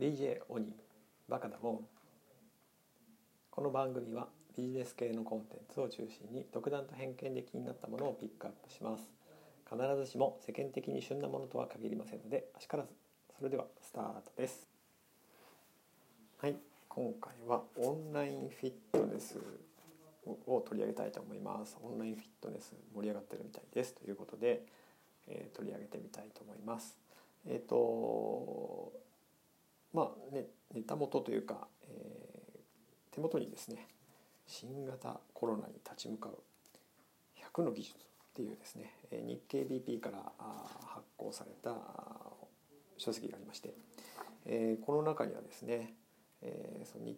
[0.00, 0.74] DJ オニ
[1.28, 1.80] バカだもん。
[3.48, 9.08] この番組はビジネス系のコンテンツを中心に独断と偏見で気になったものをピックアップします。
[9.70, 12.88] 必ずしも世間的に旬なものとは限りませんのであしからず
[13.38, 14.66] それではスタートです。
[16.38, 16.56] はい
[16.88, 19.38] 今回はオンラインフィットネス
[20.48, 21.78] を取り上げたいと思います。
[21.80, 23.94] オンラインフィットネス盛り上がってるみたいです。
[23.94, 24.66] ということで、
[25.28, 26.96] えー、取り上げてみたいと思います。
[27.46, 28.92] えっ、ー、と
[29.94, 33.86] まあねネタ元というか、えー、手元にですね
[34.46, 36.38] 新型コロナに立ち向かう
[37.54, 38.00] 100の技術っ
[38.34, 40.18] ていうですね日経 BP から
[40.86, 41.76] 発行された
[42.98, 43.72] 書籍がありまして、
[44.46, 45.94] えー、この中にはですね、
[46.42, 47.12] えー、その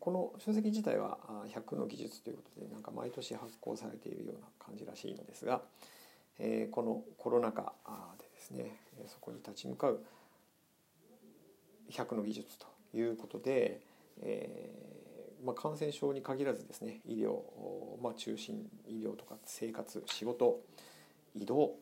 [0.00, 1.18] この書籍自体は
[1.54, 5.60] 100の技術ということでなんか毎年発行されているような感じらしいのですが、
[6.38, 7.74] えー、このコロナ禍
[8.18, 10.00] でですねそこに立ち向かう
[11.90, 13.80] 100の技術ということで、
[14.22, 14.96] えー
[15.44, 17.36] まあ、感染症に限らずですね医療、
[18.02, 20.60] まあ、中心医療とか生活仕事
[21.34, 21.74] 移動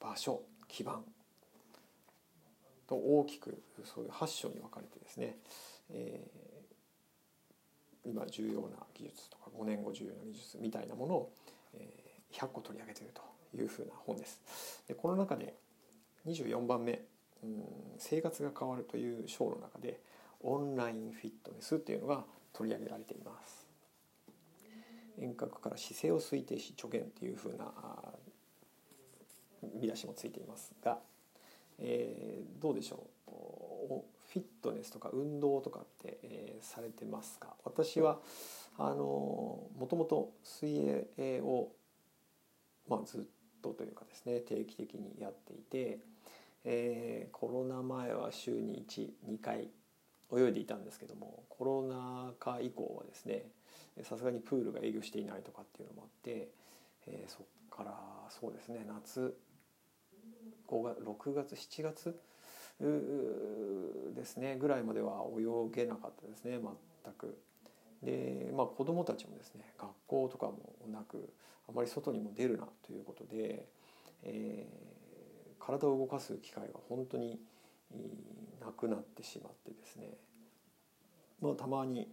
[0.00, 1.02] 場所基盤
[2.86, 5.36] と大きくそういう8章に分かれてですね、
[5.90, 11.32] えー、今重要な技術とか5年後重要な技術みたいなものを、
[11.74, 13.22] えー、100個取り上げていると
[13.56, 14.40] いうふうな本です。
[14.86, 15.54] でこの中で
[16.26, 17.02] 24番目
[17.98, 20.00] 生活が変わるという章の中で
[20.42, 23.66] オンラインフィットネスっていうのが取り上げられています。
[25.18, 27.72] 遠隔から姿勢を推定し助言っていうふうな
[29.80, 30.98] 見出しもついていますが、
[31.78, 33.30] えー、どうでしょう？
[34.32, 37.54] フィットネスとか運動とかって、えー、されてますか？
[37.64, 38.18] 私は
[38.76, 38.96] あの
[39.78, 40.76] もともと水
[41.16, 41.68] 泳を、
[42.88, 43.20] まあ、ずっ
[43.62, 46.00] とというかですね定期的にやっていて
[46.64, 49.68] えー、コロナ前は週に12回
[50.34, 53.44] 泳いでいたんですけどもコロナ禍以降はですね
[54.02, 56.48] さすがにプールが営業していないとかっていうのもあって、
[57.06, 57.94] えー、そっから
[58.30, 59.36] そうですね夏
[60.68, 62.20] 5月6月7月
[64.16, 67.38] ですねぐらいまでは泳げなかったですね全く。
[68.02, 71.32] でまあ子どもたちもですね学校とかもなく
[71.68, 73.66] あまり外にも出るなということで、
[74.24, 75.03] えー
[75.66, 77.38] 体を動かす機会が本当に
[78.60, 80.08] なくなってしまってですね、
[81.40, 82.08] まあ、たまに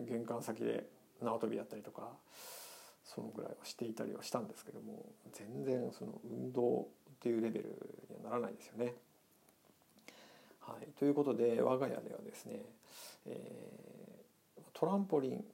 [0.00, 0.86] 玄関先で
[1.22, 2.08] 縄跳びやったりとか
[3.04, 6.84] そのぐらいはしていたりはしたんですけども全然その運動っ
[7.20, 7.78] ていうレベル
[8.10, 8.94] にはならないですよね。
[10.60, 12.62] はい、ということで我が家ではですね、
[13.26, 15.44] えー、トランポリン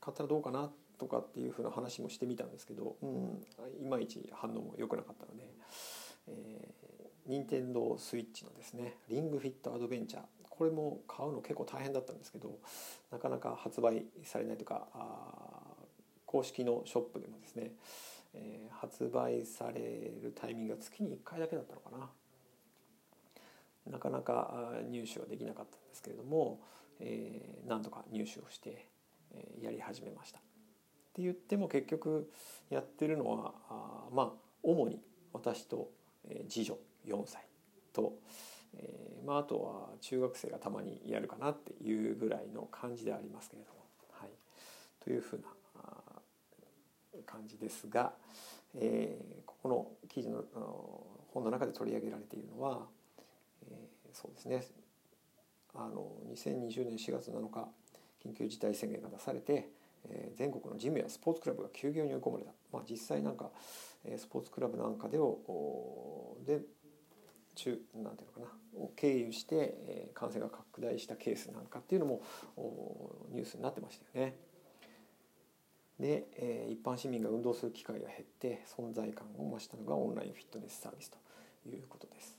[0.00, 3.44] 買ったらどうかなとかっていうふうな話もしてみたんですけど、うん、
[3.80, 5.42] いまいち反応も良くなかったので、
[6.28, 10.22] えー、任天堂スイッチのですねリングフィットアドベンチャー。
[10.50, 12.58] これも買うの結構大変だったんですけど
[13.10, 14.86] なかなか発売されないというか
[16.26, 17.72] 公式のショップでもですね、
[18.34, 19.80] えー、発売され
[20.22, 22.08] るタイミングが月に1回だけだったのかな。
[23.90, 26.60] なかなか入手はできなかったんですけれども、
[27.00, 28.88] えー、なんとか入手をして、
[29.32, 30.38] えー、やり始めました。
[30.38, 30.42] っ
[31.14, 32.30] て言っても結局
[32.70, 34.30] やってるのはあまあ
[34.62, 35.00] 主に
[35.32, 35.90] 私と
[36.48, 37.46] 次女4歳
[37.92, 38.14] と、
[38.76, 44.30] えーまあ、あとは中学生がたまにやるかなっていうぐらいの感じでありますけれども、はい、
[45.02, 45.48] というふうな
[47.26, 48.12] 感じですが、
[48.74, 50.44] えー、ここの記事の
[51.32, 52.86] 本の中で取り上げられているのは、
[53.70, 54.64] えー、そうですね。
[55.74, 57.66] あの2020年4月7日
[58.24, 59.70] 緊急事態宣言が出されて、
[60.10, 63.50] えー、全国のジムやスポーツクラブが休業に追い込まれた、まあ、実際なんか
[64.16, 66.60] スポーツクラブなんかでをで
[67.54, 72.22] 中なんていうのかなを経由して感染が拡大したケースなんかっていうのも
[73.30, 74.34] ニュースになってましたよね。
[76.00, 81.18] で、え一般市民が運動する機会が減って存在感を増したのがオンラインフィットネスサービスと
[81.68, 82.36] いうことです。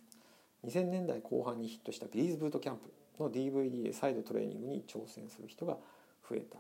[0.66, 5.78] 2000年代後半にヒットしたビリーズブートキャンプの DVD で再度トレーニングに挑戦する人が
[6.28, 6.58] 増えた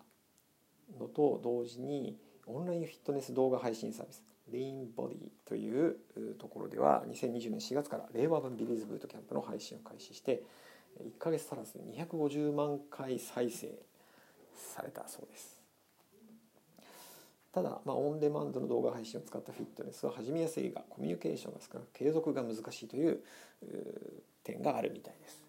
[0.99, 5.95] のと同時にオンラインフィットネス動画配信サービス LEAN BODY という
[6.37, 10.43] ところでは2020年4月から令和版ビリーズブートキャンプの配信を開始して
[11.01, 13.71] 1ヶ月足らず250万回再生
[14.53, 15.61] されたそうです。
[17.51, 23.19] ただ、まあ、オンデマンドの動画配信を使ったフィットネスは始めやすいがコミュニケーションが少なく継続が難しいという
[24.43, 25.42] 点があるみたいです。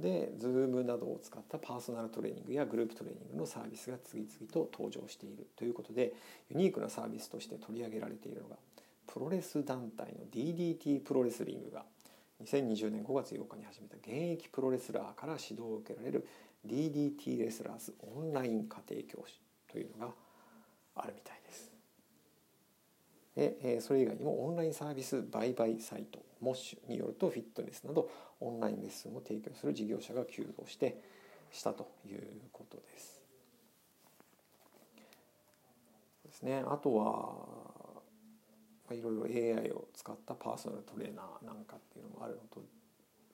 [0.00, 6.12] で Zoom などを使ったパーソナルトレーニングやグループトレーニングのサービスが次々と登場しているということで
[6.50, 8.56] ユニークなサービスとして取り上げられているのが
[9.06, 11.84] プロレス団体の DDT プロレスリングが
[12.44, 16.26] 2020年5月8日に始めた現役プロレスラーから指導を受けられる
[16.66, 20.12] DDT レスラーズオンライン家庭教師というのが
[20.96, 21.69] あるみたいです。
[23.36, 28.10] でそれ以外にもオンラインサービス売買サイトモッシュによるとフィットネスなど
[28.40, 31.00] オンラインレッスンを提供する事業者が急増して
[31.52, 32.22] したという
[32.52, 33.20] ことです。
[36.24, 39.24] ですね、あとはいろいろ
[39.60, 42.62] AI を使ったパーソナルトレーナーなんかっていうのもあるのとっ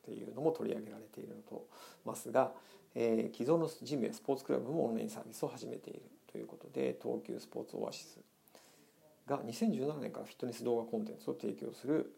[0.05, 1.67] ていうのも取り上げられているのと
[2.05, 2.53] ますが、
[2.95, 8.21] えー、既存のジムやスポーツクラブもオンラインサービスを始めているということで東急スポーツオアシス
[9.27, 12.13] が2017年からフィットネス動画コンテンツを提供する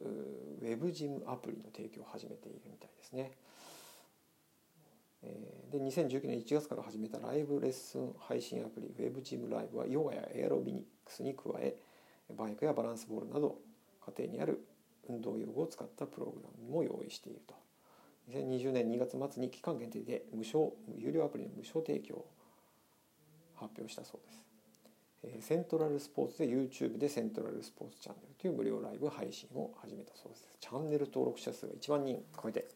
[0.60, 3.32] ウェブジムアプリの提供を始めているみたいですね。
[5.72, 11.76] で2019年1月から始めたライブレッスン配信アプリ WebGym ライブはヨガやエアロビニックスに加え
[12.36, 13.56] バイクやバランスボールなど
[14.16, 14.64] 家庭にある
[15.08, 17.54] 運動用具を使ったプログラムも用意していると
[18.30, 22.26] 2020年2月末に期間限定で無償有料アプリの無償提供を
[23.56, 24.47] 発表したそうです
[25.40, 30.46] セントラルスポーツで YouTube でセントラルスポーツチャンネルという無料ライブ配信を始めたそうです。
[30.60, 32.68] チャンネル登録者数が1万人超えて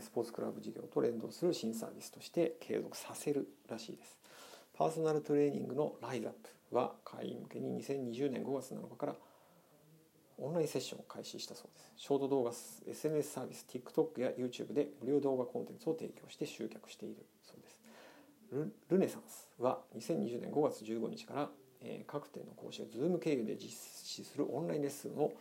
[0.00, 4.18] スポーツクラブ事業と連動する新サービスとして継続させるらしいです。
[4.76, 6.32] パーソナルトレーニングのライズアッ
[6.70, 9.16] プは会員向けに2020年5月7日から
[10.38, 11.92] オンラインセッションを開始したそうです。
[11.96, 12.52] ショート動画
[12.86, 17.67] SNS サービス TikTok や YouTube で無料動画コンテンツを提供して集客しているそうです。
[18.52, 21.48] ルネサンスは2020年5月15日から、
[21.82, 25.32] えー、各店の講師が Zoom 経由で実施するオンラインレッスンを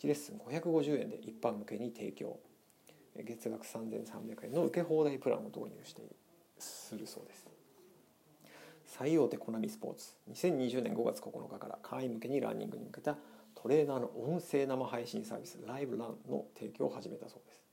[0.00, 2.38] 1レッスン550円で一般向けに提供。
[3.14, 6.00] 月額3300円の受け放題プランを導入して
[6.58, 7.46] するそうです。
[8.86, 13.16] 最大手コナミスポーツ2020年5月9日から会員向けにランニングに向けた
[13.54, 17.64] トレーナーの音声生配信サービスライブランの提供を始めたそうです、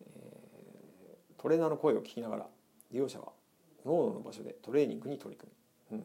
[0.00, 2.46] えー、トレーナーの声を聞きながら
[2.90, 3.32] 利用者は
[3.84, 5.52] の場所でトレーニングに取り組
[5.90, 6.04] む、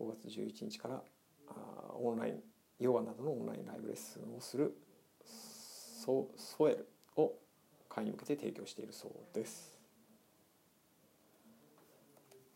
[0.00, 1.02] うん、5月11日から
[1.48, 1.52] あ
[1.94, 2.40] オンライン
[2.78, 4.76] ヨガなどのオンラインライブレッスンをする
[5.24, 7.32] ソソエルを
[7.88, 9.74] 会に向けて提供しているそうです。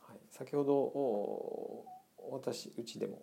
[0.06, 3.22] はい、先ほど私うちでも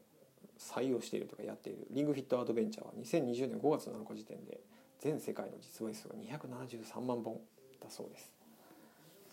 [0.57, 4.59] 採用しているとかやっているリングフィットアドベンチャーは2020年5月7日時点で
[4.99, 7.39] 全世界の実売数が273万本
[7.79, 8.31] だそうです。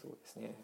[0.01, 0.55] すごいですね。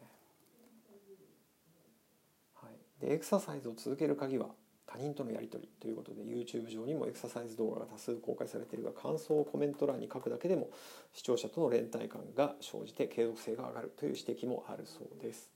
[2.71, 4.49] い、でエクササイズを続ける鍵は
[4.87, 10.69] 他人とのやり取りということで YouTube 上にもエクササイズ動画が多数公開されているが感想をコメント欄に書くだけでも
[11.13, 15.51] 視聴者との連帯感が生じて継続性が上がるという指摘もあるそうです。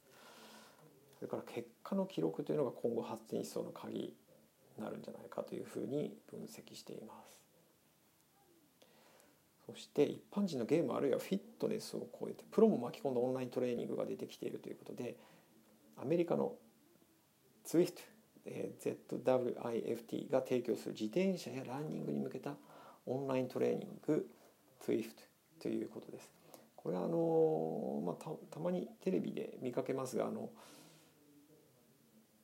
[1.19, 4.15] それから結果の記録というのが今後発展しそうな鍵に
[4.79, 7.35] なるんじゃないかというふうに分析しています。
[9.67, 15.17] そして一般人のゲームあるいはフィットネスを超えてプロも巻き込んだオンライントレーニングが出てきているということで
[15.97, 16.53] アメリカの
[17.67, 17.93] ZWIFT
[18.47, 22.55] ZWIFT が提供する自転車やランニングに向けた
[23.07, 24.27] オンライントレーニング
[24.87, 25.07] TWIFT
[25.61, 26.31] ということです。
[26.77, 30.51] これはあの、まあ、たたまにテレビで見かけますがあの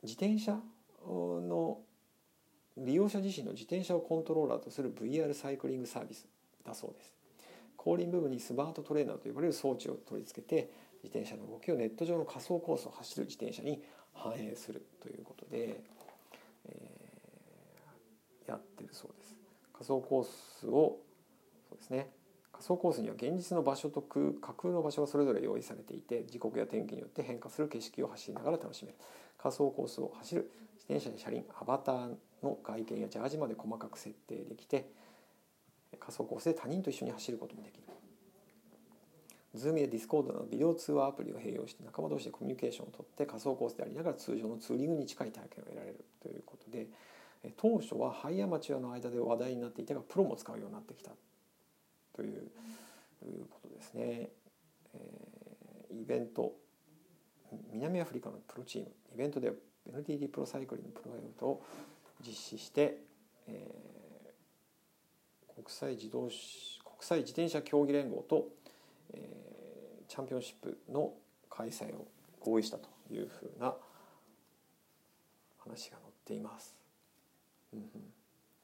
[0.02, 0.58] 自転車
[1.06, 1.78] の
[2.78, 6.26] 利用者自身の自転車をコントローラーとする VR サイクリングサービス
[6.64, 7.12] だそうです。
[7.76, 10.70] 後輪部分にスマートトレーナーと呼ばれる装置を取り付けて
[11.02, 13.82] 自転車の動きをネット上の仮想コースを走る自転車に
[14.14, 15.80] 反映するということで、
[16.66, 19.36] えー、やってるそうです。
[19.72, 20.98] 仮想コースを
[21.68, 22.10] そうですね。
[22.52, 28.98] 仮想コースには現実の場所と空架空の場所がそれぞれ用意されていて時刻や天気によって変化する景色を走りながら楽しめる。
[29.38, 34.90] 仮想コースを走る自転車や車輪アバターの外見やジャージまで細かく設定できて
[35.98, 37.89] 仮想コースで他人と一緒に走ることもできる。
[39.56, 46.86] Zoom や Discord などビデオ通話アプリを併用して仲間同士でコミュニケーションをとって仮想コースでありながら通常のツーリングに近い体験を得られるということで
[47.56, 51.10] 当初はハイアマチュアの間で話題になっていたがプロも使うようになってきた
[52.14, 52.42] という
[53.50, 54.28] ことですね。
[54.92, 56.52] えー、イベント
[57.72, 59.54] 南アフリカのプロチームイベントでは
[59.88, 61.62] NTT プロサイクリングプロイベントを
[62.20, 62.98] 実施して、
[63.48, 66.30] えー、国際自動国
[67.00, 68.48] 際自転車競技連合と
[69.12, 71.12] えー、チャンピオンシップの
[71.48, 72.06] 開催を
[72.40, 73.74] 合意したというふうな
[75.58, 76.76] 話が載っています。
[77.72, 77.80] うん、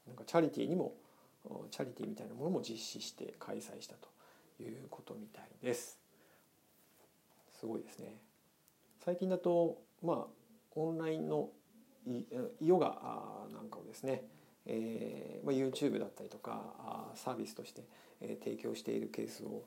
[0.07, 0.95] なんかチャリティーにも
[1.71, 4.09] チャリティーみたいなものも実施して開催したと
[4.61, 5.99] いうことみたいです。
[7.59, 8.17] すごいですね。
[9.03, 10.25] 最近だとまあ
[10.75, 11.49] オンラインの
[12.61, 14.23] ヨガなんかをですね、
[14.65, 17.83] えーまあ、YouTube だったりとかサービスとして、
[18.19, 19.63] 提供しているケースを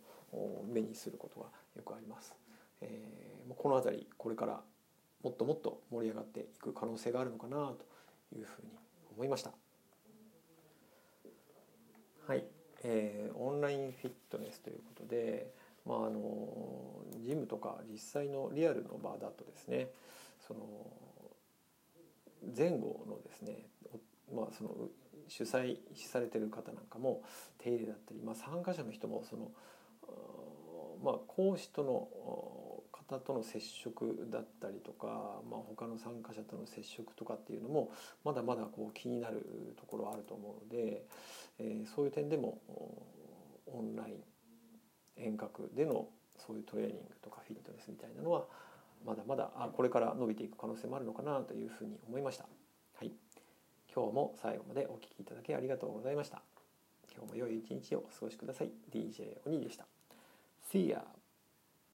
[0.72, 2.34] 目にすることがよくあります。
[2.80, 4.60] えー、この辺りこれから
[5.22, 7.84] もっともっと盛り上がっていく可能性があるのかなと
[8.34, 8.68] いうふうに
[9.14, 9.52] 思いました。
[12.26, 12.44] はい、
[12.84, 15.52] えー、オンラインフィットネスということで、
[15.84, 19.88] まあ、あのジムとか実際のリアルの場だとですね
[20.46, 20.60] その
[22.56, 23.66] 前後のですね、
[24.34, 24.70] まあ、その
[25.30, 27.22] 主催されてる方なんかも
[27.58, 29.50] 手入れだったり、まあ、参加者の人もその、
[31.02, 32.08] まあ、講師との
[32.92, 37.90] 方との接触だったりとか、まあ、他の参加者との接触とかっていうのも
[38.24, 41.04] まだまだこう気になるところはあると思うので、
[41.58, 42.58] えー、そういう点でも
[43.66, 44.22] オンライン
[45.16, 46.08] 遠隔での
[46.38, 48.46] そういうトレーニングとかフィットネスみたいなのは
[49.06, 52.46] まだまだこれから伸びていく可能性もあるのかなというふうに思いました。
[53.94, 56.42] 今日も最後までお聴きいただきありがとうございました。
[57.14, 58.70] 今日も良い一日をお過ごしください。
[58.92, 59.86] DJ おにでした。
[60.72, 61.19] See ya!